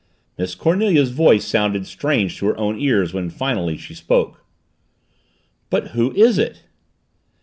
Miss 0.35 0.55
Cornelia's 0.55 1.11
voice 1.11 1.45
sounded 1.45 1.85
strange 1.85 2.37
to 2.39 2.47
her 2.47 2.57
own 2.57 2.79
ears 2.79 3.13
when 3.13 3.29
finally 3.29 3.77
she 3.77 3.93
spoke. 3.93 4.43
"But 5.69 5.89
who 5.89 6.11
is 6.13 6.39
it?" 6.39 6.63